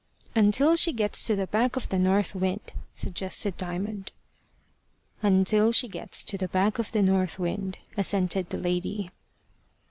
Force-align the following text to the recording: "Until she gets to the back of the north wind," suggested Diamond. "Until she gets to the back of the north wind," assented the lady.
"Until 0.35 0.75
she 0.75 0.93
gets 0.93 1.27
to 1.27 1.35
the 1.35 1.45
back 1.45 1.75
of 1.75 1.89
the 1.89 1.99
north 1.99 2.33
wind," 2.33 2.73
suggested 2.95 3.55
Diamond. 3.55 4.11
"Until 5.21 5.71
she 5.71 5.87
gets 5.87 6.23
to 6.23 6.39
the 6.39 6.47
back 6.47 6.79
of 6.79 6.91
the 6.91 7.03
north 7.03 7.37
wind," 7.37 7.77
assented 7.95 8.49
the 8.49 8.57
lady. 8.57 9.11